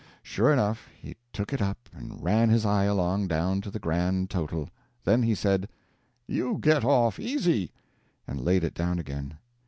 Sure 0.23 0.51
enough, 0.51 0.89
he 0.99 1.15
took 1.31 1.53
it 1.53 1.61
up 1.61 1.87
and 1.93 2.23
ran 2.23 2.49
his 2.49 2.65
eye 2.65 2.85
along 2.85 3.27
down 3.27 3.61
to 3.61 3.69
the 3.69 3.77
grand 3.77 4.31
total. 4.31 4.67
Then 5.03 5.21
he 5.21 5.35
said, 5.35 5.69
"You 6.25 6.57
get 6.59 6.83
off 6.83 7.19
easy," 7.19 7.71
and 8.25 8.41
laid 8.43 8.63
it 8.63 8.73
down 8.73 8.97
again. 8.97 9.37